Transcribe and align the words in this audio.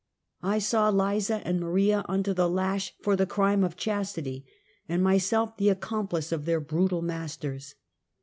I 0.41 0.57
sav/ 0.57 0.95
Liza 0.95 1.45
and 1.45 1.59
Maria 1.59 2.03
under 2.09 2.33
the 2.33 2.49
lash 2.49 2.95
for 3.03 3.15
the 3.15 3.27
crime 3.27 3.63
of 3.63 3.75
chastity, 3.75 4.47
and 4.89 5.03
myself 5.03 5.55
the 5.57 5.67
accom 5.67 6.09
plice 6.09 6.31
of 6.31 6.45
their 6.45 6.59
brutal 6.59 7.03
masters. 7.03 7.75